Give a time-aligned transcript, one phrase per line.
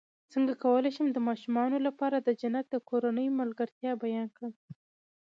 [0.33, 4.53] څنګه کولی شم د ماشومانو لپاره د جنت د کورنۍ ملګرتیا بیان کړم